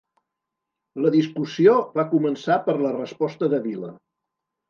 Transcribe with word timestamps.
La 1.05 1.09
discussió 1.15 1.75
va 1.99 2.07
començar 2.15 2.57
per 2.69 2.77
la 2.87 2.93
resposta 2.97 3.51
de 3.55 3.59
Vila 3.67 3.93